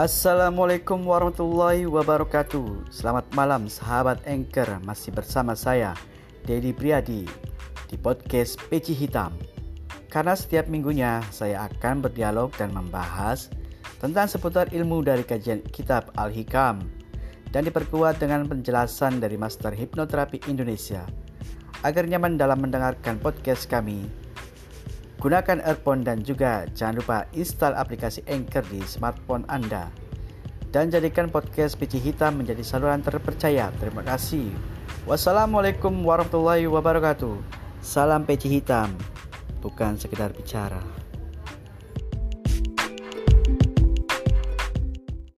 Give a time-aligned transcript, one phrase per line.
[0.00, 2.88] Assalamualaikum warahmatullahi wabarakatuh.
[2.88, 4.80] Selamat malam sahabat Anchor.
[4.80, 5.92] Masih bersama saya
[6.40, 7.28] Dedi Priadi
[7.84, 9.36] Di podcast Peci Hitam.
[10.08, 13.52] Karena setiap minggunya saya akan berdialog dan membahas
[14.00, 16.80] Tentang seputar ilmu dari kajian kitab Al-Hikam
[17.52, 21.04] Dan diperkuat dengan penjelasan dari Master Hipnoterapi Indonesia.
[21.84, 24.08] Agar nyaman dalam mendengarkan podcast kami
[25.20, 29.92] Gunakan earphone dan juga jangan lupa install aplikasi Anchor di smartphone Anda.
[30.72, 33.68] Dan jadikan podcast Pici Hitam menjadi saluran terpercaya.
[33.76, 34.48] Terima kasih.
[35.04, 37.36] Wassalamualaikum warahmatullahi wabarakatuh.
[37.84, 38.96] Salam Peci Hitam,
[39.60, 40.80] bukan sekedar bicara.